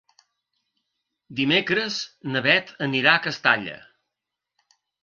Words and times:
Dimecres 1.41 1.99
na 2.33 2.43
Beth 2.49 2.75
anirà 2.89 3.15
a 3.15 3.23
Castalla. 3.31 3.79